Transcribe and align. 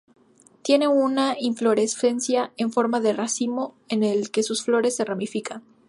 Tiene 0.63 0.87
una 0.87 1.35
inflorescencia 1.39 2.51
en 2.57 2.71
forma 2.71 2.99
de 3.01 3.13
racimo, 3.13 3.75
en 3.87 4.01
el 4.03 4.31
que 4.31 4.41
sus 4.41 4.63
flores 4.63 4.95
se 4.95 5.05
ramifican. 5.05 5.61